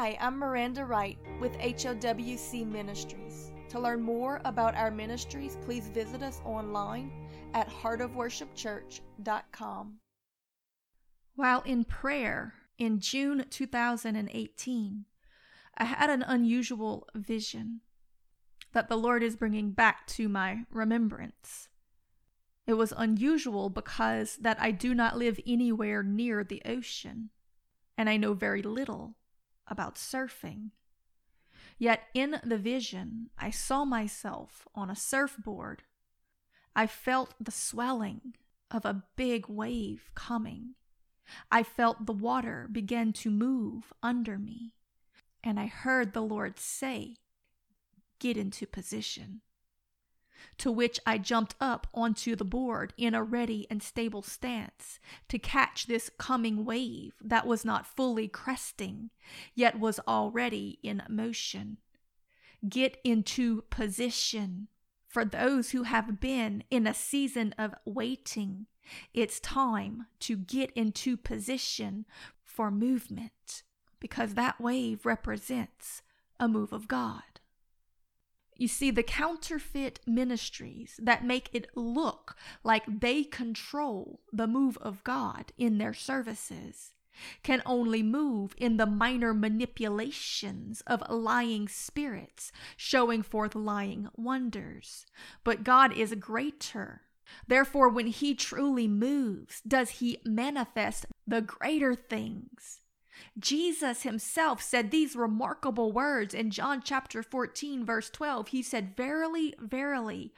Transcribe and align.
Hi, 0.00 0.16
I'm 0.18 0.38
Miranda 0.38 0.86
Wright 0.86 1.18
with 1.42 1.52
HOWC 1.58 2.66
Ministries. 2.66 3.52
To 3.68 3.78
learn 3.78 4.00
more 4.00 4.40
about 4.46 4.74
our 4.74 4.90
ministries, 4.90 5.58
please 5.62 5.88
visit 5.88 6.22
us 6.22 6.40
online 6.42 7.12
at 7.52 7.68
heartofworshipchurch.com. 7.68 9.98
While 11.34 11.60
in 11.66 11.84
prayer 11.84 12.54
in 12.78 12.98
June 12.98 13.44
2018, 13.50 15.04
I 15.76 15.84
had 15.84 16.08
an 16.08 16.22
unusual 16.22 17.06
vision 17.14 17.82
that 18.72 18.88
the 18.88 18.96
Lord 18.96 19.22
is 19.22 19.36
bringing 19.36 19.72
back 19.72 20.06
to 20.06 20.30
my 20.30 20.60
remembrance. 20.72 21.68
It 22.66 22.72
was 22.72 22.94
unusual 22.96 23.68
because 23.68 24.36
that 24.36 24.56
I 24.58 24.70
do 24.70 24.94
not 24.94 25.18
live 25.18 25.38
anywhere 25.46 26.02
near 26.02 26.42
the 26.42 26.62
ocean, 26.64 27.28
and 27.98 28.08
I 28.08 28.16
know 28.16 28.32
very 28.32 28.62
little 28.62 29.16
about 29.70 29.94
surfing. 29.94 30.70
Yet 31.78 32.02
in 32.12 32.40
the 32.44 32.58
vision, 32.58 33.30
I 33.38 33.50
saw 33.50 33.84
myself 33.84 34.68
on 34.74 34.90
a 34.90 34.96
surfboard. 34.96 35.84
I 36.76 36.86
felt 36.86 37.34
the 37.40 37.52
swelling 37.52 38.34
of 38.70 38.84
a 38.84 39.04
big 39.16 39.48
wave 39.48 40.10
coming. 40.14 40.74
I 41.50 41.62
felt 41.62 42.06
the 42.06 42.12
water 42.12 42.68
begin 42.70 43.12
to 43.14 43.30
move 43.30 43.92
under 44.02 44.36
me, 44.38 44.72
and 45.42 45.58
I 45.58 45.66
heard 45.66 46.12
the 46.12 46.22
Lord 46.22 46.58
say, 46.58 47.16
Get 48.18 48.36
into 48.36 48.66
position 48.66 49.40
to 50.58 50.70
which 50.70 51.00
I 51.06 51.18
jumped 51.18 51.54
up 51.60 51.86
onto 51.94 52.36
the 52.36 52.44
board 52.44 52.92
in 52.96 53.14
a 53.14 53.22
ready 53.22 53.66
and 53.70 53.82
stable 53.82 54.22
stance 54.22 54.98
to 55.28 55.38
catch 55.38 55.86
this 55.86 56.10
coming 56.18 56.64
wave 56.64 57.14
that 57.20 57.46
was 57.46 57.64
not 57.64 57.86
fully 57.86 58.28
cresting, 58.28 59.10
yet 59.54 59.78
was 59.78 60.00
already 60.06 60.78
in 60.82 61.02
motion. 61.08 61.78
Get 62.68 62.98
into 63.04 63.62
position. 63.70 64.68
For 65.06 65.24
those 65.24 65.70
who 65.70 65.82
have 65.84 66.20
been 66.20 66.62
in 66.70 66.86
a 66.86 66.94
season 66.94 67.52
of 67.58 67.74
waiting, 67.84 68.66
it's 69.12 69.40
time 69.40 70.06
to 70.20 70.36
get 70.36 70.70
into 70.72 71.16
position 71.16 72.06
for 72.44 72.70
movement 72.70 73.62
because 73.98 74.34
that 74.34 74.60
wave 74.60 75.04
represents 75.04 76.02
a 76.38 76.48
move 76.48 76.72
of 76.72 76.88
God. 76.88 77.22
You 78.60 78.68
see, 78.68 78.90
the 78.90 79.02
counterfeit 79.02 80.00
ministries 80.06 81.00
that 81.02 81.24
make 81.24 81.48
it 81.54 81.74
look 81.74 82.36
like 82.62 82.84
they 82.86 83.24
control 83.24 84.20
the 84.34 84.46
move 84.46 84.76
of 84.82 85.02
God 85.02 85.54
in 85.56 85.78
their 85.78 85.94
services 85.94 86.92
can 87.42 87.62
only 87.64 88.02
move 88.02 88.54
in 88.58 88.76
the 88.76 88.84
minor 88.84 89.32
manipulations 89.32 90.82
of 90.86 91.02
lying 91.08 91.68
spirits, 91.68 92.52
showing 92.76 93.22
forth 93.22 93.54
lying 93.54 94.08
wonders. 94.14 95.06
But 95.42 95.64
God 95.64 95.96
is 95.96 96.14
greater. 96.16 97.00
Therefore, 97.46 97.88
when 97.88 98.08
He 98.08 98.34
truly 98.34 98.86
moves, 98.86 99.62
does 99.62 99.88
He 100.00 100.18
manifest 100.26 101.06
the 101.26 101.40
greater 101.40 101.94
things 101.94 102.82
Jesus 103.38 104.02
himself 104.02 104.62
said 104.62 104.90
these 104.90 105.16
remarkable 105.16 105.92
words 105.92 106.34
in 106.34 106.50
John 106.50 106.82
chapter 106.84 107.22
14, 107.22 107.84
verse 107.84 108.10
12. 108.10 108.48
He 108.48 108.62
said, 108.62 108.96
Verily, 108.96 109.54
verily, 109.60 110.32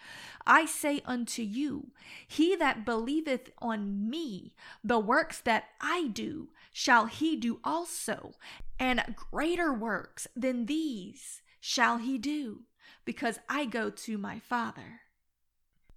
I 0.47 0.67
say 0.67 1.03
unto 1.05 1.43
you, 1.43 1.93
he 2.27 2.57
that 2.57 2.85
believeth 2.85 3.51
on 3.59 4.09
me, 4.09 4.55
the 4.83 4.99
works 4.99 5.41
that 5.41 5.65
I 5.81 6.09
do, 6.13 6.49
shall 6.73 7.07
he 7.07 7.37
do 7.37 7.61
also, 7.65 8.35
and 8.79 9.15
greater 9.17 9.73
works 9.73 10.27
than 10.35 10.67
these 10.67 11.43
shall 11.61 11.99
he 11.99 12.19
do, 12.19 12.63
because 13.05 13.39
I 13.49 13.65
go 13.65 13.91
to 13.91 14.19
my 14.19 14.39
Father. 14.39 15.03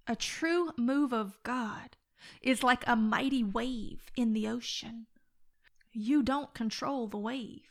A 0.06 0.14
true 0.14 0.70
move 0.76 1.12
of 1.12 1.38
God 1.42 1.96
is 2.40 2.62
like 2.62 2.84
a 2.86 2.94
mighty 2.96 3.42
wave 3.42 4.10
in 4.16 4.32
the 4.32 4.46
ocean. 4.48 5.06
You 5.98 6.22
don't 6.22 6.52
control 6.52 7.06
the 7.06 7.16
wave. 7.16 7.70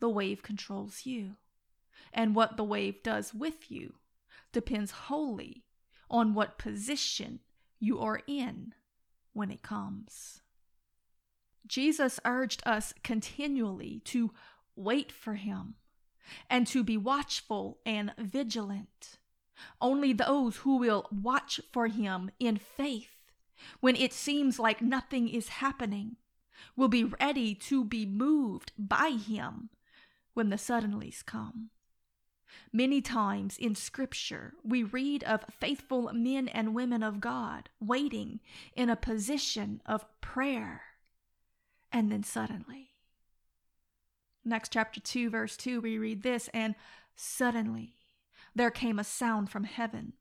The 0.00 0.08
wave 0.08 0.42
controls 0.42 1.04
you. 1.04 1.36
And 2.10 2.34
what 2.34 2.56
the 2.56 2.64
wave 2.64 3.02
does 3.02 3.34
with 3.34 3.70
you 3.70 3.96
depends 4.50 4.92
wholly 4.92 5.66
on 6.08 6.32
what 6.32 6.56
position 6.56 7.40
you 7.78 8.00
are 8.00 8.22
in 8.26 8.72
when 9.34 9.50
it 9.50 9.60
comes. 9.60 10.40
Jesus 11.66 12.18
urged 12.24 12.62
us 12.64 12.94
continually 13.02 14.00
to 14.06 14.32
wait 14.74 15.12
for 15.12 15.34
him 15.34 15.74
and 16.48 16.66
to 16.68 16.82
be 16.82 16.96
watchful 16.96 17.78
and 17.84 18.14
vigilant. 18.16 19.18
Only 19.82 20.14
those 20.14 20.56
who 20.56 20.78
will 20.78 21.10
watch 21.12 21.60
for 21.74 21.88
him 21.88 22.30
in 22.40 22.56
faith 22.56 23.18
when 23.80 23.96
it 23.96 24.14
seems 24.14 24.58
like 24.58 24.80
nothing 24.80 25.28
is 25.28 25.48
happening 25.48 26.16
will 26.76 26.88
be 26.88 27.04
ready 27.04 27.54
to 27.54 27.84
be 27.84 28.06
moved 28.06 28.72
by 28.78 29.10
him 29.10 29.70
when 30.34 30.50
the 30.50 30.56
suddenlies 30.56 31.24
come. 31.24 31.70
Many 32.72 33.00
times 33.00 33.56
in 33.58 33.74
Scripture, 33.74 34.54
we 34.62 34.82
read 34.82 35.24
of 35.24 35.44
faithful 35.60 36.10
men 36.12 36.48
and 36.48 36.74
women 36.74 37.02
of 37.02 37.20
God 37.20 37.68
waiting 37.80 38.40
in 38.76 38.90
a 38.90 38.96
position 38.96 39.80
of 39.86 40.04
prayer, 40.20 40.82
and 41.92 42.10
then 42.10 42.22
suddenly. 42.22 42.90
Acts, 44.50 44.68
chapter 44.68 45.00
2, 45.00 45.30
verse 45.30 45.56
2, 45.56 45.80
we 45.80 45.98
read 45.98 46.22
this 46.22 46.48
And 46.52 46.74
suddenly 47.16 47.94
there 48.54 48.70
came 48.70 48.98
a 48.98 49.04
sound 49.04 49.50
from 49.50 49.64
heaven, 49.64 50.12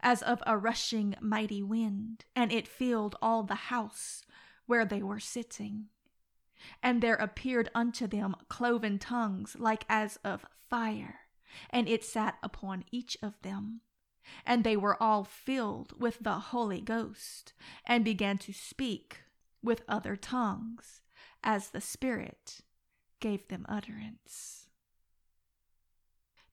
as 0.00 0.22
of 0.22 0.42
a 0.46 0.58
rushing 0.58 1.16
mighty 1.20 1.62
wind, 1.62 2.24
and 2.36 2.52
it 2.52 2.68
filled 2.68 3.16
all 3.22 3.42
the 3.42 3.54
house 3.54 4.24
where 4.72 4.86
they 4.86 5.02
were 5.02 5.20
sitting. 5.20 5.84
And 6.82 7.02
there 7.02 7.16
appeared 7.16 7.68
unto 7.74 8.06
them 8.06 8.34
cloven 8.48 8.98
tongues 8.98 9.54
like 9.58 9.84
as 9.86 10.16
of 10.24 10.46
fire, 10.70 11.26
and 11.68 11.86
it 11.86 12.02
sat 12.02 12.38
upon 12.42 12.86
each 12.90 13.18
of 13.22 13.34
them. 13.42 13.82
And 14.46 14.64
they 14.64 14.78
were 14.78 14.96
all 15.02 15.24
filled 15.24 15.92
with 16.00 16.20
the 16.22 16.38
Holy 16.38 16.80
Ghost, 16.80 17.52
and 17.84 18.02
began 18.02 18.38
to 18.38 18.54
speak 18.54 19.18
with 19.62 19.82
other 19.86 20.16
tongues, 20.16 21.02
as 21.44 21.68
the 21.68 21.82
Spirit 21.82 22.62
gave 23.20 23.48
them 23.48 23.66
utterance. 23.68 24.70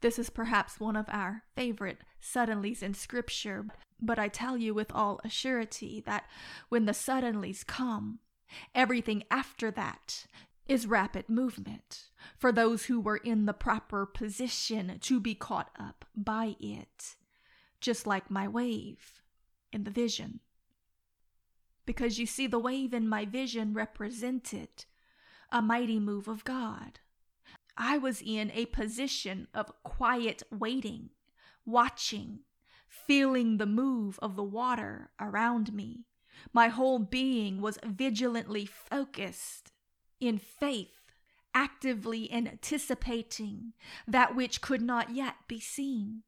This 0.01 0.17
is 0.17 0.29
perhaps 0.29 0.79
one 0.79 0.95
of 0.95 1.05
our 1.09 1.43
favorite 1.55 1.99
suddenlies 2.21 2.81
in 2.81 2.93
Scripture, 2.93 3.65
but 4.01 4.17
I 4.17 4.29
tell 4.29 4.55
you 4.55 4.73
with 4.73 4.91
all 4.93 5.19
assurity 5.25 6.03
that 6.05 6.25
when 6.69 6.85
the 6.85 6.93
suddenlies 6.93 7.65
come, 7.65 8.19
everything 8.73 9.23
after 9.29 9.71
that 9.71 10.25
is 10.67 10.87
rapid 10.87 11.27
movement 11.27 12.05
for 12.37 12.51
those 12.51 12.85
who 12.85 12.99
were 13.01 13.17
in 13.17 13.45
the 13.45 13.53
proper 13.53 14.05
position 14.05 14.99
to 15.01 15.19
be 15.19 15.35
caught 15.35 15.71
up 15.77 16.05
by 16.15 16.55
it, 16.59 17.15
just 17.81 18.07
like 18.07 18.31
my 18.31 18.47
wave 18.47 19.21
in 19.73 19.83
the 19.83 19.91
vision. 19.91 20.39
Because 21.85 22.19
you 22.19 22.27
see, 22.27 22.45
the 22.45 22.59
wave 22.59 22.93
in 22.93 23.09
my 23.09 23.25
vision 23.25 23.73
represented 23.73 24.85
a 25.51 25.61
mighty 25.61 25.99
move 25.99 26.27
of 26.27 26.45
God. 26.45 26.99
I 27.81 27.97
was 27.97 28.21
in 28.21 28.51
a 28.53 28.65
position 28.65 29.47
of 29.53 29.71
quiet 29.83 30.43
waiting, 30.51 31.11
watching, 31.65 32.41
feeling 32.89 33.57
the 33.57 33.65
move 33.65 34.19
of 34.21 34.35
the 34.35 34.43
water 34.43 35.11
around 35.17 35.71
me. 35.71 36.03
My 36.51 36.67
whole 36.67 36.99
being 36.99 37.61
was 37.61 37.79
vigilantly 37.85 38.65
focused 38.65 39.71
in 40.19 40.39
faith, 40.39 41.13
actively 41.53 42.29
anticipating 42.31 43.71
that 44.05 44.35
which 44.35 44.59
could 44.59 44.81
not 44.81 45.15
yet 45.15 45.35
be 45.47 45.61
seen. 45.61 46.23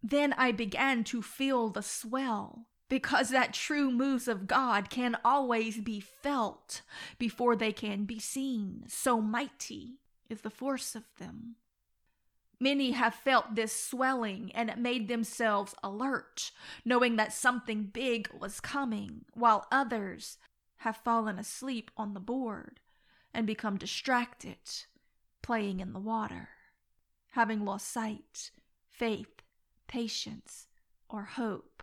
Then 0.00 0.32
I 0.34 0.52
began 0.52 1.02
to 1.04 1.20
feel 1.20 1.68
the 1.70 1.82
swell, 1.82 2.68
because 2.88 3.30
that 3.30 3.52
true 3.52 3.90
moves 3.90 4.28
of 4.28 4.46
God 4.46 4.88
can 4.88 5.16
always 5.24 5.80
be 5.80 6.00
felt 6.00 6.82
before 7.18 7.56
they 7.56 7.72
can 7.72 8.04
be 8.04 8.20
seen. 8.20 8.84
So 8.86 9.20
mighty 9.20 9.98
is 10.30 10.42
the 10.42 10.50
force 10.50 10.94
of 10.94 11.04
them. 11.18 11.56
Many 12.60 12.90
have 12.92 13.14
felt 13.14 13.54
this 13.54 13.72
swelling 13.72 14.52
and 14.54 14.74
made 14.76 15.08
themselves 15.08 15.74
alert, 15.82 16.50
knowing 16.84 17.16
that 17.16 17.32
something 17.32 17.84
big 17.84 18.28
was 18.38 18.60
coming, 18.60 19.24
while 19.32 19.66
others 19.72 20.36
have 20.78 20.96
fallen 20.96 21.38
asleep 21.38 21.90
on 21.96 22.12
the 22.12 22.20
board 22.20 22.80
and 23.32 23.46
become 23.46 23.78
distracted, 23.78 24.58
playing 25.42 25.80
in 25.80 25.94
the 25.94 25.98
water, 26.00 26.50
having 27.30 27.64
lost 27.64 27.88
sight, 27.88 28.50
faith, 28.88 29.42
patience, 29.88 30.66
or 31.08 31.22
hope 31.22 31.82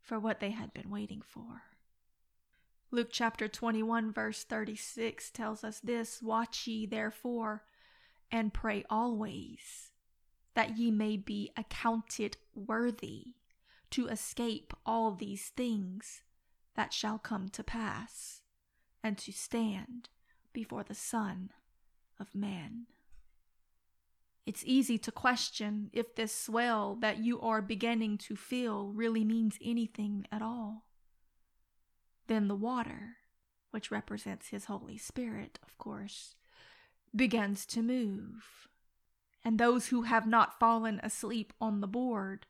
for 0.00 0.18
what 0.18 0.40
they 0.40 0.50
had 0.50 0.72
been 0.72 0.90
waiting 0.90 1.20
for. 1.20 1.62
Luke 2.94 3.08
chapter 3.10 3.48
21, 3.48 4.12
verse 4.12 4.44
36 4.44 5.32
tells 5.32 5.64
us 5.64 5.80
this 5.80 6.22
Watch 6.22 6.68
ye 6.68 6.86
therefore 6.86 7.64
and 8.30 8.54
pray 8.54 8.84
always, 8.88 9.90
that 10.54 10.78
ye 10.78 10.92
may 10.92 11.16
be 11.16 11.50
accounted 11.56 12.36
worthy 12.54 13.34
to 13.90 14.06
escape 14.06 14.72
all 14.86 15.10
these 15.10 15.48
things 15.56 16.22
that 16.76 16.92
shall 16.92 17.18
come 17.18 17.48
to 17.48 17.64
pass, 17.64 18.42
and 19.02 19.18
to 19.18 19.32
stand 19.32 20.08
before 20.52 20.84
the 20.84 20.94
Son 20.94 21.50
of 22.20 22.32
Man. 22.32 22.86
It's 24.46 24.62
easy 24.64 24.98
to 24.98 25.10
question 25.10 25.90
if 25.92 26.14
this 26.14 26.32
swell 26.32 26.94
that 27.00 27.18
you 27.18 27.40
are 27.40 27.60
beginning 27.60 28.18
to 28.18 28.36
feel 28.36 28.92
really 28.92 29.24
means 29.24 29.58
anything 29.60 30.28
at 30.30 30.42
all. 30.42 30.84
Then 32.26 32.48
the 32.48 32.54
water, 32.54 33.16
which 33.70 33.90
represents 33.90 34.48
His 34.48 34.66
Holy 34.66 34.96
Spirit, 34.96 35.58
of 35.62 35.76
course, 35.78 36.34
begins 37.14 37.66
to 37.66 37.82
move. 37.82 38.68
And 39.44 39.58
those 39.58 39.88
who 39.88 40.02
have 40.02 40.26
not 40.26 40.58
fallen 40.58 41.00
asleep 41.02 41.52
on 41.60 41.80
the 41.80 41.86
board 41.86 42.46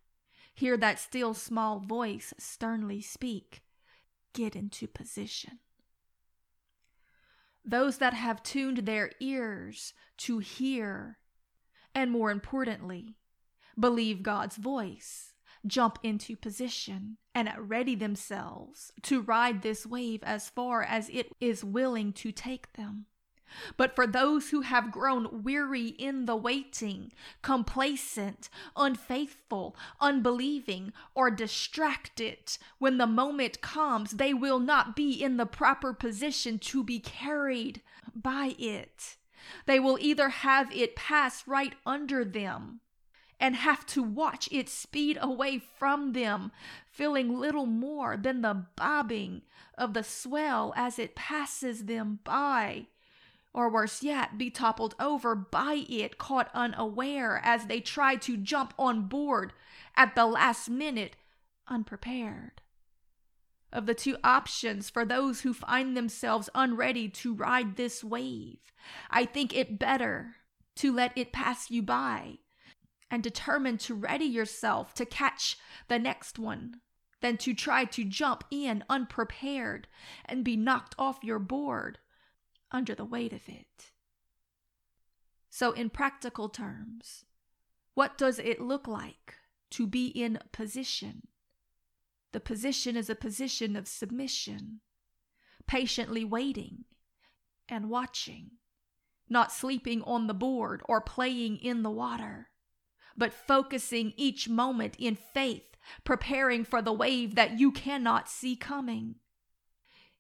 hear 0.55 0.76
that 0.76 1.00
still 1.00 1.35
small 1.35 1.81
voice 1.81 2.32
sternly 2.38 3.00
speak 3.00 3.62
Get 4.35 4.56
into 4.56 4.88
position. 4.88 5.61
Those 7.65 7.99
that 7.99 8.15
have 8.15 8.43
tuned 8.43 8.79
their 8.79 9.12
ears 9.20 9.94
to 10.19 10.41
hear, 10.41 11.19
and 11.94 12.11
more 12.11 12.32
importantly, 12.32 13.15
believe 13.79 14.25
God's 14.25 14.56
voice, 14.56 15.34
jump 15.67 15.99
into 16.03 16.37
position 16.37 17.17
and 17.35 17.51
ready 17.59 17.95
themselves 17.95 18.93
to 19.03 19.21
ride 19.21 19.63
this 19.63 19.87
wave 19.87 20.23
as 20.23 20.49
far 20.49 20.83
as 20.83 21.09
it 21.11 21.33
is 21.41 21.65
willing 21.65 22.13
to 22.13 22.33
take 22.33 22.73
them. 22.75 23.07
But 23.77 23.95
for 23.95 24.07
those 24.07 24.51
who 24.51 24.63
have 24.63 24.91
grown 24.91 25.45
weary 25.45 25.89
in 25.89 26.27
the 26.27 26.37
waiting, 26.37 27.13
complacent, 27.43 28.49
unfaithful, 28.77 29.77
unbelieving, 30.01 30.93
or 31.15 31.31
distracted, 31.31 32.59
when 32.79 32.99
the 32.99 33.07
moment 33.07 33.61
comes, 33.61 34.13
they 34.13 34.35
will 34.35 34.59
not 34.59 34.97
be 34.97 35.13
in 35.13 35.37
the 35.37 35.47
proper 35.47 35.93
position 35.93 36.59
to 36.61 36.83
be 36.83 36.99
carried 36.99 37.81
by 38.15 38.55
it. 38.59 39.17
They 39.67 39.79
will 39.79 39.99
either 40.01 40.31
have 40.31 40.73
it 40.73 40.97
pass 40.97 41.47
right 41.47 41.75
under 41.87 42.25
them 42.25 42.81
and 43.41 43.57
have 43.57 43.85
to 43.87 44.03
watch 44.03 44.49
it 44.51 44.69
speed 44.69 45.19
away 45.21 45.59
from 45.59 46.13
them, 46.13 46.53
feeling 46.91 47.39
little 47.39 47.67
more 47.67 48.17
than 48.17 48.43
the 48.43 48.67
bobbing 48.77 49.43
of 49.77 49.95
the 49.95 50.05
swell 50.05 50.73
as 50.77 50.99
it 50.99 51.15
passes 51.15 51.87
them 51.87 52.21
by 52.25 52.87
or 53.55 53.71
worse 53.71 54.03
yet, 54.03 54.37
be 54.37 54.51
toppled 54.51 54.97
over 54.99 55.37
by 55.37 55.85
it, 55.89 56.19
caught 56.19 56.51
unaware 56.53 57.41
as 57.45 57.67
they 57.67 57.81
try 57.81 58.17
to 58.17 58.37
jump 58.37 58.75
on 58.77 59.07
board 59.07 59.53
at 59.97 60.17
the 60.17 60.27
last 60.27 60.69
minute, 60.69 61.15
unprepared. 61.69 62.61
Of 63.73 63.87
the 63.87 63.95
two 63.95 64.17
options 64.25 64.91
for 64.91 65.05
those 65.05 65.43
who 65.43 65.55
find 65.55 65.97
themselves 65.97 66.51
unready 66.55 67.09
to 67.11 67.35
ride 67.35 67.77
this 67.77 68.03
wave, 68.03 68.59
I 69.09 69.25
think 69.25 69.55
it 69.55 69.79
better 69.79 70.35
to 70.77 70.93
let 70.93 71.17
it 71.17 71.33
pass 71.33 71.71
you 71.71 71.83
by 71.83 72.39
and 73.15 73.23
determine 73.23 73.79
to 73.79 73.95
ready 73.95 74.25
yourself 74.25 74.93
to 74.93 75.07
catch 75.07 75.57
the 75.87 76.01
next 76.01 76.37
one 76.37 76.81
than 77.21 77.37
to 77.37 77.55
try 77.55 77.85
to 77.85 78.05
jump 78.05 78.43
in 78.51 78.83
unprepared 78.91 79.87
and 80.25 80.45
be 80.45 80.57
knocked 80.57 80.97
off 80.99 81.23
your 81.23 81.39
board 81.39 82.01
under 82.73 82.93
the 82.93 83.05
weight 83.05 83.33
of 83.33 83.49
it. 83.49 83.93
So, 85.49 85.71
in 85.71 85.91
practical 85.91 86.49
terms, 86.49 87.25
what 87.95 88.19
does 88.19 88.41
it 88.41 88.61
look 88.61 88.89
like 88.89 89.37
to 89.71 89.87
be 89.87 90.09
in 90.09 90.41
position? 90.51 91.29
The 92.33 92.41
position 92.41 92.97
is 92.97 93.09
a 93.09 93.15
position 93.15 93.77
of 93.77 93.87
submission, 93.87 94.81
patiently 95.69 96.25
waiting 96.25 96.87
and 97.69 97.89
watching, 97.89 98.51
not 99.29 99.53
sleeping 99.53 100.03
on 100.03 100.27
the 100.27 100.35
board 100.35 100.83
or 100.87 101.01
playing 101.01 101.59
in 101.59 101.85
the 101.85 101.93
water, 101.93 102.49
but 103.17 103.33
focusing 103.33 104.13
each 104.17 104.49
moment 104.49 104.97
in 104.99 105.17
faith, 105.17 105.77
preparing 106.05 106.65
for 106.65 106.83
the 106.83 106.93
wave 106.93 107.35
that 107.35 107.59
you 107.59 107.71
cannot 107.73 108.29
see 108.29 108.57
coming. 108.57 109.17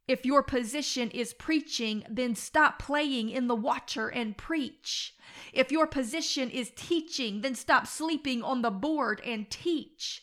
If 0.06 0.26
your 0.26 0.42
position 0.42 1.10
is 1.10 1.32
preaching, 1.32 2.04
then 2.10 2.34
stop 2.34 2.78
playing 2.78 3.30
in 3.30 3.48
the 3.48 3.54
watcher 3.54 4.08
and 4.08 4.36
preach. 4.36 5.14
If 5.52 5.72
your 5.72 5.86
position 5.86 6.50
is 6.50 6.72
teaching, 6.76 7.40
then 7.40 7.54
stop 7.54 7.86
sleeping 7.86 8.42
on 8.42 8.60
the 8.60 8.70
board 8.70 9.22
and 9.24 9.48
teach. 9.48 10.22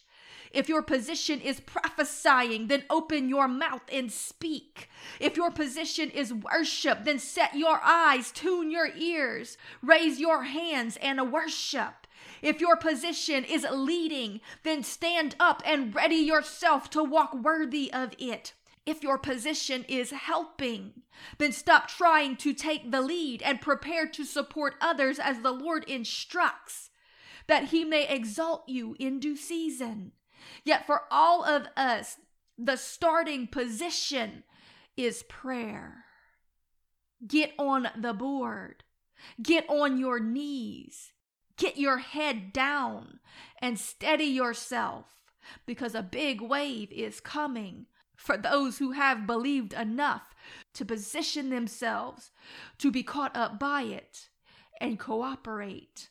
If 0.51 0.69
your 0.69 0.83
position 0.83 1.39
is 1.39 1.61
prophesying, 1.61 2.67
then 2.67 2.83
open 2.89 3.29
your 3.29 3.47
mouth 3.47 3.83
and 3.91 4.11
speak. 4.11 4.89
If 5.19 5.37
your 5.37 5.49
position 5.49 6.09
is 6.11 6.33
worship, 6.33 7.05
then 7.05 7.19
set 7.19 7.55
your 7.55 7.79
eyes, 7.83 8.31
tune 8.31 8.69
your 8.69 8.89
ears, 8.95 9.57
raise 9.81 10.19
your 10.19 10.43
hands 10.43 10.97
and 11.01 11.31
worship. 11.31 12.00
If 12.41 12.59
your 12.59 12.75
position 12.75 13.43
is 13.43 13.65
leading, 13.71 14.41
then 14.63 14.83
stand 14.83 15.35
up 15.39 15.61
and 15.65 15.93
ready 15.93 16.15
yourself 16.15 16.89
to 16.91 17.03
walk 17.03 17.33
worthy 17.33 17.91
of 17.93 18.13
it. 18.17 18.53
If 18.85 19.03
your 19.03 19.19
position 19.19 19.85
is 19.87 20.09
helping, 20.09 21.03
then 21.37 21.51
stop 21.51 21.87
trying 21.87 22.35
to 22.37 22.53
take 22.53 22.91
the 22.91 23.01
lead 23.01 23.43
and 23.43 23.61
prepare 23.61 24.07
to 24.07 24.25
support 24.25 24.73
others 24.81 25.19
as 25.19 25.41
the 25.41 25.51
Lord 25.51 25.83
instructs, 25.87 26.89
that 27.47 27.65
He 27.65 27.83
may 27.83 28.07
exalt 28.07 28.67
you 28.67 28.95
in 28.99 29.19
due 29.19 29.35
season. 29.35 30.13
Yet 30.63 30.87
for 30.87 31.03
all 31.11 31.45
of 31.45 31.67
us, 31.77 32.17
the 32.57 32.75
starting 32.75 33.47
position 33.47 34.43
is 34.97 35.23
prayer. 35.23 36.05
Get 37.25 37.53
on 37.59 37.87
the 37.95 38.13
board, 38.13 38.83
get 39.41 39.69
on 39.69 39.99
your 39.99 40.19
knees, 40.19 41.11
get 41.61 41.77
your 41.77 41.99
head 41.99 42.51
down, 42.51 43.19
and 43.61 43.77
steady 43.77 44.25
yourself 44.25 45.05
because 45.67 45.93
a 45.93 46.01
big 46.01 46.41
wave 46.41 46.91
is 46.91 47.19
coming 47.19 47.85
for 48.15 48.35
those 48.35 48.79
who 48.79 48.91
have 48.91 49.27
believed 49.27 49.73
enough 49.73 50.33
to 50.73 50.83
position 50.83 51.49
themselves 51.49 52.31
to 52.79 52.91
be 52.91 53.03
caught 53.03 53.35
up 53.37 53.59
by 53.59 53.83
it 53.83 54.29
and 54.79 54.99
cooperate 54.99 56.09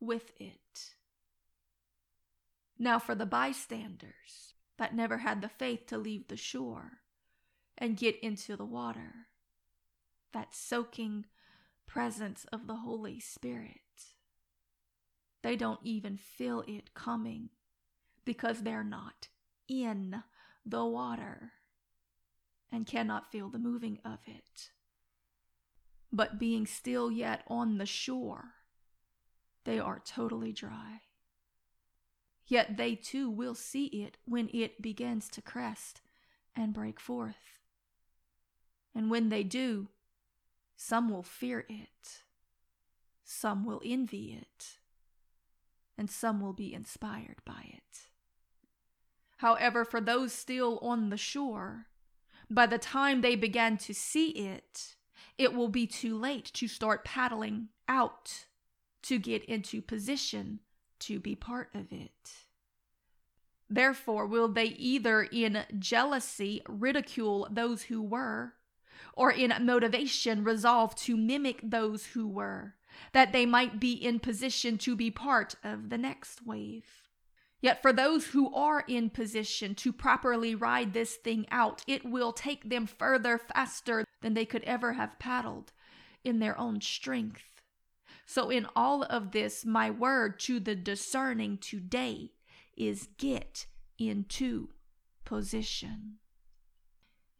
with 0.00 0.32
it. 0.38 0.56
Now, 2.78 2.98
for 2.98 3.14
the 3.14 3.26
bystanders 3.26 4.54
that 4.78 4.94
never 4.94 5.18
had 5.18 5.40
the 5.40 5.48
faith 5.48 5.86
to 5.86 5.98
leave 5.98 6.28
the 6.28 6.36
shore 6.36 7.00
and 7.78 7.96
get 7.96 8.18
into 8.20 8.54
the 8.54 8.66
water, 8.66 9.28
that 10.32 10.54
soaking 10.54 11.24
presence 11.86 12.46
of 12.52 12.66
the 12.66 12.76
Holy 12.76 13.18
Spirit, 13.18 13.80
they 15.42 15.56
don't 15.56 15.80
even 15.82 16.16
feel 16.16 16.62
it 16.66 16.94
coming 16.94 17.50
because 18.24 18.62
they're 18.62 18.84
not 18.84 19.28
in 19.68 20.22
the 20.66 20.84
water 20.84 21.52
and 22.70 22.86
cannot 22.86 23.30
feel 23.32 23.48
the 23.48 23.58
moving 23.58 23.98
of 24.04 24.18
it. 24.26 24.70
But 26.12 26.38
being 26.38 26.66
still 26.66 27.10
yet 27.10 27.42
on 27.46 27.78
the 27.78 27.86
shore, 27.86 28.54
they 29.64 29.78
are 29.78 30.00
totally 30.04 30.52
dry. 30.52 31.02
Yet 32.46 32.76
they 32.76 32.96
too 32.96 33.30
will 33.30 33.54
see 33.54 33.86
it 33.86 34.16
when 34.24 34.50
it 34.52 34.82
begins 34.82 35.28
to 35.30 35.42
crest 35.42 36.00
and 36.56 36.74
break 36.74 36.98
forth. 36.98 37.58
And 38.94 39.08
when 39.08 39.28
they 39.28 39.44
do, 39.44 39.88
some 40.76 41.08
will 41.08 41.22
fear 41.22 41.64
it, 41.68 42.22
some 43.22 43.64
will 43.64 43.80
envy 43.84 44.36
it, 44.40 44.78
and 46.00 46.10
some 46.10 46.40
will 46.40 46.54
be 46.54 46.72
inspired 46.72 47.36
by 47.44 47.62
it. 47.74 48.08
However, 49.36 49.84
for 49.84 50.00
those 50.00 50.32
still 50.32 50.78
on 50.78 51.10
the 51.10 51.18
shore, 51.18 51.88
by 52.48 52.64
the 52.64 52.78
time 52.78 53.20
they 53.20 53.36
began 53.36 53.76
to 53.76 53.92
see 53.92 54.30
it, 54.30 54.96
it 55.36 55.52
will 55.52 55.68
be 55.68 55.86
too 55.86 56.16
late 56.16 56.46
to 56.54 56.66
start 56.66 57.04
paddling 57.04 57.68
out 57.86 58.46
to 59.02 59.18
get 59.18 59.44
into 59.44 59.82
position 59.82 60.60
to 61.00 61.20
be 61.20 61.34
part 61.34 61.68
of 61.74 61.92
it. 61.92 62.32
Therefore, 63.68 64.26
will 64.26 64.48
they 64.48 64.68
either 64.68 65.22
in 65.24 65.64
jealousy 65.78 66.62
ridicule 66.66 67.46
those 67.50 67.82
who 67.82 68.00
were, 68.00 68.54
or 69.12 69.30
in 69.30 69.52
motivation 69.66 70.44
resolve 70.44 70.94
to 70.96 71.14
mimic 71.14 71.60
those 71.62 72.06
who 72.06 72.26
were, 72.26 72.76
that 73.12 73.32
they 73.32 73.46
might 73.46 73.80
be 73.80 73.92
in 73.92 74.20
position 74.20 74.78
to 74.78 74.96
be 74.96 75.10
part 75.10 75.54
of 75.62 75.90
the 75.90 75.98
next 75.98 76.46
wave? 76.46 76.84
Yet 77.60 77.82
for 77.82 77.92
those 77.92 78.28
who 78.28 78.54
are 78.54 78.84
in 78.88 79.10
position 79.10 79.74
to 79.76 79.92
properly 79.92 80.54
ride 80.54 80.92
this 80.92 81.16
thing 81.16 81.46
out, 81.50 81.82
it 81.86 82.04
will 82.04 82.32
take 82.32 82.70
them 82.70 82.86
further 82.86 83.38
faster 83.38 84.04
than 84.22 84.34
they 84.34 84.46
could 84.46 84.64
ever 84.64 84.94
have 84.94 85.18
paddled 85.18 85.72
in 86.24 86.38
their 86.38 86.58
own 86.58 86.80
strength. 86.80 87.62
So, 88.26 88.48
in 88.48 88.66
all 88.76 89.02
of 89.02 89.32
this, 89.32 89.64
my 89.66 89.90
word 89.90 90.38
to 90.40 90.60
the 90.60 90.74
discerning 90.74 91.58
today 91.58 92.32
is 92.76 93.08
get 93.18 93.66
into 93.98 94.68
position. 95.24 96.16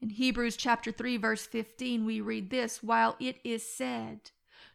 In 0.01 0.11
Hebrews 0.11 0.57
chapter 0.57 0.91
3 0.91 1.17
verse 1.19 1.47
15 1.47 2.05
we 2.05 2.21
read 2.21 2.51
this, 2.51 2.83
while 2.83 3.17
it 3.21 3.37
is 3.45 3.63
said, 3.63 4.31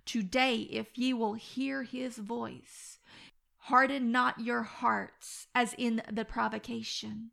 today 0.05 0.67
if 0.71 0.97
ye 0.97 1.13
will 1.13 1.33
hear 1.33 1.83
his 1.83 2.17
voice, 2.17 2.99
harden 3.57 4.11
not 4.11 4.39
your 4.39 4.63
hearts 4.63 5.47
as 5.55 5.73
in 5.77 6.01
the 6.11 6.25
provocation. 6.25 7.31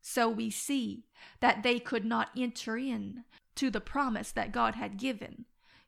So 0.00 0.28
we 0.28 0.50
see 0.50 1.04
that 1.40 1.62
they 1.62 1.78
could 1.78 2.04
not 2.04 2.30
enter 2.36 2.76
in 2.76 3.24
to 3.54 3.70
the 3.70 3.80
promise 3.80 4.32
that 4.32 4.52
God 4.52 4.74
had 4.74 4.96
given 4.96 5.44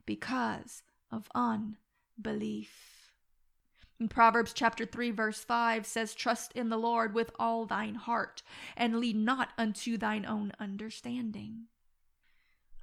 because 0.07 0.83
of 1.11 1.29
unbelief. 1.35 3.11
In 3.99 4.09
Proverbs 4.09 4.53
chapter 4.53 4.85
3 4.85 5.11
verse 5.11 5.43
5 5.45 5.87
says, 5.87 6.15
Trust 6.15 6.53
in 6.53 6.69
the 6.69 6.77
Lord 6.77 7.15
with 7.15 7.31
all 7.39 7.65
thine 7.65 7.95
heart, 7.95 8.43
and 8.77 8.99
lean 8.99 9.25
not 9.25 9.51
unto 9.57 9.97
thine 9.97 10.27
own 10.27 10.53
understanding. 10.59 11.67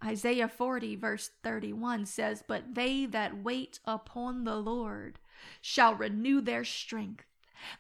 Isaiah 0.03 0.48
40 0.48 0.96
verse 0.96 1.31
31 1.43 2.05
says, 2.05 2.43
But 2.48 2.75
they 2.75 3.05
that 3.05 3.43
wait 3.43 3.79
upon 3.86 4.43
the 4.43 4.55
Lord 4.55 5.20
shall 5.62 5.96
renew 5.96 6.41
their 6.41 6.63
strength. 6.63 7.25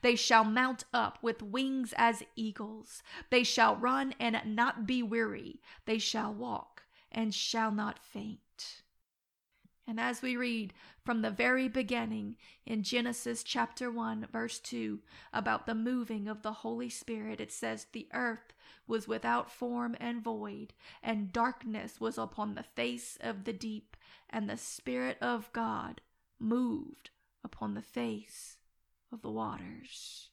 They 0.01 0.15
shall 0.15 0.43
mount 0.43 0.83
up 0.93 1.17
with 1.21 1.41
wings 1.41 1.93
as 1.97 2.23
eagles. 2.35 3.01
They 3.31 3.43
shall 3.43 3.75
run 3.75 4.13
and 4.19 4.39
not 4.55 4.85
be 4.85 5.01
weary. 5.01 5.61
They 5.85 5.97
shall 5.97 6.33
walk 6.33 6.83
and 7.11 7.33
shall 7.33 7.71
not 7.71 7.97
faint. 7.99 8.83
And 9.87 9.99
as 9.99 10.21
we 10.21 10.35
read 10.35 10.73
from 11.03 11.21
the 11.21 11.31
very 11.31 11.67
beginning 11.67 12.37
in 12.65 12.83
Genesis 12.83 13.43
chapter 13.43 13.91
1, 13.91 14.27
verse 14.31 14.59
2, 14.59 14.99
about 15.33 15.65
the 15.65 15.75
moving 15.75 16.27
of 16.27 16.43
the 16.43 16.53
Holy 16.53 16.89
Spirit, 16.89 17.41
it 17.41 17.51
says, 17.51 17.87
The 17.91 18.07
earth 18.13 18.53
was 18.87 19.07
without 19.07 19.51
form 19.51 19.97
and 19.99 20.23
void, 20.23 20.73
and 21.01 21.33
darkness 21.33 21.99
was 21.99 22.17
upon 22.17 22.55
the 22.55 22.63
face 22.63 23.17
of 23.21 23.43
the 23.43 23.53
deep, 23.53 23.97
and 24.29 24.49
the 24.49 24.57
Spirit 24.57 25.17
of 25.19 25.51
God 25.51 26.01
moved 26.39 27.09
upon 27.43 27.73
the 27.73 27.81
face 27.81 28.57
of 29.11 29.21
the 29.21 29.31
waters. 29.31 30.29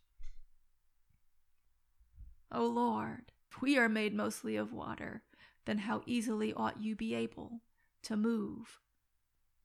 O 2.52 2.66
Lord, 2.66 3.32
if 3.50 3.60
we 3.60 3.76
are 3.78 3.88
made 3.88 4.14
mostly 4.14 4.56
of 4.56 4.72
water, 4.72 5.22
then 5.64 5.78
how 5.78 6.02
easily 6.06 6.52
ought 6.54 6.80
you 6.80 6.94
be 6.94 7.14
able 7.14 7.60
to 8.02 8.16
move 8.16 8.78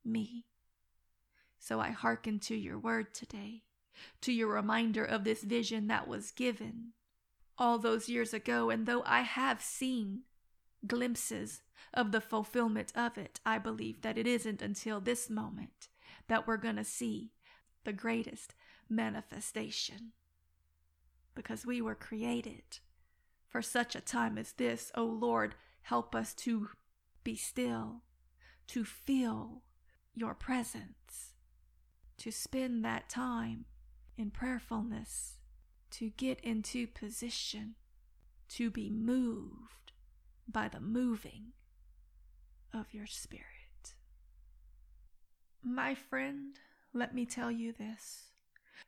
me. 0.06 0.46
So 1.60 1.80
I 1.80 1.92
hearken 1.92 2.40
to 2.40 2.56
your 2.56 2.78
word 2.78 3.14
today, 3.14 3.64
to 4.22 4.34
your 4.34 4.48
reminder 4.48 5.04
of 5.04 5.24
this 5.24 5.44
vision 5.44 5.88
that 5.88 6.08
was 6.08 6.32
given 6.32 6.94
all 7.58 7.78
those 7.78 8.10
years 8.10 8.34
ago, 8.34 8.70
and 8.70 8.86
though 8.86 9.04
I 9.06 9.22
have 9.22 9.62
seen 9.62 10.22
glimpses 10.86 11.62
of 11.94 12.12
the 12.12 12.22
fulfillment 12.22 12.92
of 12.96 13.18
it, 13.18 13.40
I 13.46 13.58
believe 13.58 14.02
that 14.02 14.18
it 14.18 14.28
isn't 14.28 14.62
until 14.62 15.00
this 15.00 15.30
moment 15.30 15.90
that 16.28 16.48
we're 16.48 16.58
going 16.58 16.78
to 16.78 16.84
see 16.84 17.32
the 17.84 17.94
greatest 17.94 18.56
manifestation. 18.90 20.14
Because 21.36 21.66
we 21.66 21.82
were 21.82 21.96
created 21.96 22.80
for 23.48 23.62
such 23.62 23.96
a 23.96 24.02
time 24.02 24.38
as 24.38 24.54
this. 24.54 24.92
O 24.96 25.04
oh 25.04 25.06
Lord, 25.06 25.56
help 25.84 26.16
us 26.16 26.34
to 26.36 26.70
be 27.24 27.36
still, 27.36 28.04
to 28.68 28.84
feel 28.84 29.64
your 30.16 30.34
presence, 30.34 31.34
to 32.18 32.32
spend 32.32 32.84
that 32.86 33.10
time 33.10 33.66
in 34.18 34.30
prayerfulness, 34.32 35.38
to 35.92 36.10
get 36.12 36.40
into 36.42 36.88
position, 36.88 37.76
to 38.50 38.70
be 38.70 38.90
moved 38.90 39.92
by 40.48 40.68
the 40.68 40.80
moving 40.80 41.54
of 42.74 42.94
your 42.94 43.08
spirit. 43.08 43.96
My 45.64 45.96
friend, 45.96 46.60
let 46.94 47.16
me 47.16 47.26
tell 47.26 47.52
you 47.52 47.72
this 47.72 48.26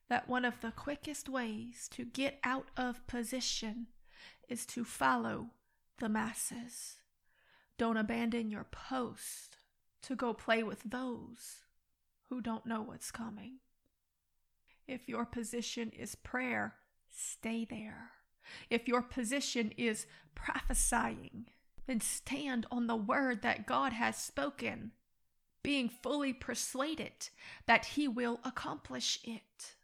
that 0.10 0.30
one 0.30 0.46
of 0.46 0.62
the 0.62 0.72
quickest 0.72 1.28
ways 1.30 1.88
to 1.92 2.06
get 2.06 2.40
out 2.44 2.68
of 2.78 3.08
position 3.08 3.88
is 4.48 4.66
to 4.66 4.84
follow 4.84 5.48
the 6.00 6.10
masses. 6.10 6.98
Don't 7.78 7.98
abandon 7.98 8.52
your 8.52 8.66
post 8.66 9.58
to 10.06 10.16
go 10.16 10.34
play 10.34 10.64
with 10.64 10.84
those 10.84 11.64
who 12.30 12.42
don't 12.42 12.66
know 12.66 12.82
what's 12.82 13.12
coming. 13.12 13.58
If 14.88 15.10
your 15.10 15.26
position 15.26 15.92
is 15.98 16.16
prayer, 16.16 16.76
stay 17.10 17.66
there. 17.66 18.12
If 18.70 18.88
your 18.88 19.02
position 19.02 19.72
is 19.78 20.06
prophesying, 20.36 21.48
then 21.88 22.02
stand 22.02 22.68
on 22.72 22.88
the 22.88 22.96
word 22.96 23.42
that 23.42 23.66
God 23.66 23.94
has 23.94 24.18
spoken, 24.18 24.92
being 25.64 25.90
fully 25.90 26.34
persuaded 26.34 27.30
that 27.66 27.86
He 27.86 28.08
will 28.08 28.40
accomplish 28.44 29.20
it. 29.24 29.76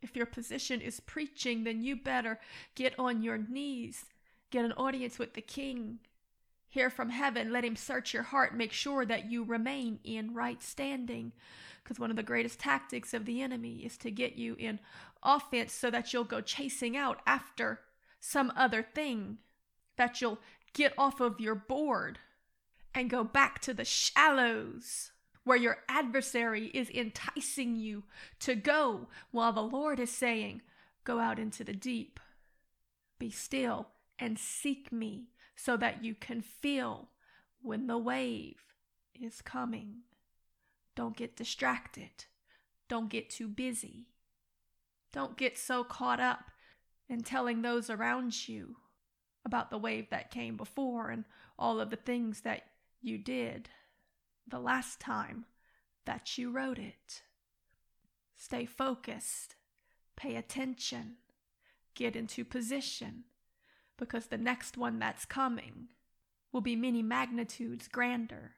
If 0.00 0.16
your 0.16 0.26
position 0.26 0.80
is 0.80 0.98
preaching, 0.98 1.62
then 1.62 1.82
you 1.82 1.94
better 1.94 2.40
get 2.74 2.98
on 2.98 3.22
your 3.22 3.38
knees, 3.38 4.06
get 4.50 4.64
an 4.64 4.72
audience 4.72 5.18
with 5.18 5.34
the 5.34 5.40
King, 5.40 6.00
hear 6.72 6.88
from 6.88 7.10
heaven, 7.10 7.52
let 7.52 7.66
him 7.66 7.76
search 7.76 8.14
your 8.14 8.22
heart, 8.22 8.56
make 8.56 8.72
sure 8.72 9.04
that 9.04 9.30
you 9.30 9.44
remain 9.44 9.98
in 10.04 10.32
right 10.32 10.62
standing. 10.62 11.30
Because 11.82 12.00
one 12.00 12.08
of 12.08 12.16
the 12.16 12.22
greatest 12.22 12.58
tactics 12.58 13.12
of 13.12 13.26
the 13.26 13.42
enemy 13.42 13.82
is 13.84 13.98
to 13.98 14.10
get 14.10 14.36
you 14.36 14.56
in 14.58 14.80
offense 15.22 15.74
so 15.74 15.90
that 15.90 16.12
you'll 16.12 16.24
go 16.24 16.40
chasing 16.40 16.96
out 16.96 17.20
after 17.26 17.80
some 18.20 18.50
other 18.56 18.82
thing, 18.82 19.36
that 19.98 20.22
you'll 20.22 20.38
get 20.72 20.94
off 20.96 21.20
of 21.20 21.40
your 21.40 21.54
board 21.54 22.18
and 22.94 23.10
go 23.10 23.22
back 23.22 23.60
to 23.60 23.74
the 23.74 23.84
shallows 23.84 25.12
where 25.44 25.58
your 25.58 25.76
adversary 25.90 26.68
is 26.68 26.88
enticing 26.88 27.76
you 27.76 28.04
to 28.38 28.54
go 28.54 29.08
while 29.30 29.52
the 29.52 29.60
Lord 29.60 30.00
is 30.00 30.10
saying, 30.10 30.62
Go 31.04 31.18
out 31.18 31.38
into 31.38 31.64
the 31.64 31.74
deep, 31.74 32.18
be 33.18 33.28
still, 33.28 33.88
and 34.18 34.38
seek 34.38 34.90
me 34.90 35.26
so 35.62 35.76
that 35.76 36.02
you 36.02 36.12
can 36.12 36.40
feel 36.40 37.08
when 37.60 37.86
the 37.86 37.96
wave 37.96 38.56
is 39.14 39.40
coming. 39.40 39.98
Don't 40.96 41.16
get 41.16 41.36
distracted. 41.36 42.24
Don't 42.88 43.08
get 43.08 43.30
too 43.30 43.46
busy. 43.46 44.08
Don't 45.12 45.36
get 45.36 45.56
so 45.56 45.84
caught 45.84 46.18
up 46.18 46.50
in 47.08 47.22
telling 47.22 47.62
those 47.62 47.88
around 47.88 48.48
you 48.48 48.74
about 49.44 49.70
the 49.70 49.78
wave 49.78 50.10
that 50.10 50.32
came 50.32 50.56
before 50.56 51.10
and 51.10 51.24
all 51.56 51.80
of 51.80 51.90
the 51.90 51.96
things 51.96 52.40
that 52.40 52.62
you 53.00 53.16
did 53.16 53.68
the 54.48 54.58
last 54.58 54.98
time 54.98 55.44
that 56.06 56.36
you 56.36 56.50
wrote 56.50 56.78
it. 56.80 57.22
Stay 58.36 58.66
focused, 58.66 59.54
pay 60.16 60.34
attention, 60.34 61.18
get 61.94 62.16
into 62.16 62.44
position, 62.44 63.24
because 64.02 64.26
the 64.26 64.36
next 64.36 64.76
one 64.76 64.98
that's 64.98 65.24
coming 65.24 65.86
will 66.52 66.60
be 66.60 66.74
many 66.74 67.04
magnitudes 67.04 67.86
grander 67.86 68.56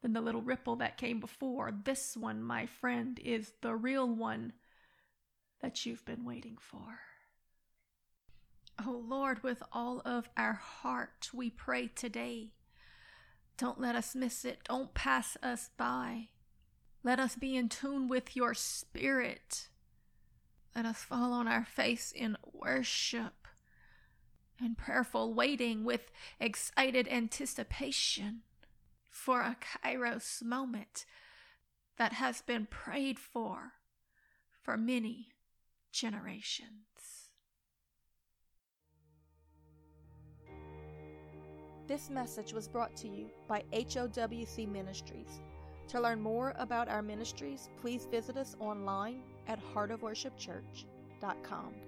than 0.00 0.14
the 0.14 0.20
little 0.22 0.40
ripple 0.40 0.76
that 0.76 0.96
came 0.96 1.20
before. 1.20 1.70
This 1.84 2.16
one, 2.16 2.42
my 2.42 2.64
friend, 2.64 3.20
is 3.22 3.52
the 3.60 3.74
real 3.74 4.08
one 4.08 4.54
that 5.60 5.84
you've 5.84 6.06
been 6.06 6.24
waiting 6.24 6.56
for. 6.58 7.00
Oh 8.82 9.04
Lord, 9.06 9.42
with 9.42 9.62
all 9.72 10.00
of 10.06 10.30
our 10.38 10.54
heart, 10.54 11.28
we 11.34 11.50
pray 11.50 11.88
today. 11.88 12.54
Don't 13.58 13.78
let 13.78 13.94
us 13.94 14.14
miss 14.14 14.42
it. 14.46 14.60
Don't 14.66 14.94
pass 14.94 15.36
us 15.42 15.68
by. 15.76 16.28
Let 17.04 17.20
us 17.20 17.36
be 17.36 17.56
in 17.56 17.68
tune 17.68 18.08
with 18.08 18.34
your 18.34 18.54
spirit. 18.54 19.68
Let 20.74 20.86
us 20.86 21.04
fall 21.04 21.34
on 21.34 21.46
our 21.46 21.66
face 21.66 22.10
in 22.10 22.38
worship 22.54 23.46
and 24.60 24.76
prayerful 24.76 25.34
waiting 25.34 25.84
with 25.84 26.10
excited 26.40 27.06
anticipation 27.08 28.42
for 29.10 29.40
a 29.40 29.56
kairos 29.84 30.42
moment 30.42 31.04
that 31.98 32.14
has 32.14 32.42
been 32.42 32.66
prayed 32.66 33.18
for 33.18 33.72
for 34.62 34.76
many 34.76 35.28
generations. 35.92 36.70
This 41.86 42.10
message 42.10 42.52
was 42.52 42.66
brought 42.66 42.96
to 42.96 43.08
you 43.08 43.30
by 43.46 43.62
HOWC 43.72 44.68
Ministries. 44.68 45.40
To 45.88 46.00
learn 46.00 46.20
more 46.20 46.52
about 46.58 46.88
our 46.88 47.00
ministries, 47.00 47.68
please 47.80 48.08
visit 48.10 48.36
us 48.36 48.56
online 48.58 49.22
at 49.46 49.60
heartofworshipchurch.com. 49.72 51.85